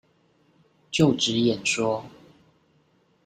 [0.91, 2.03] 就職演說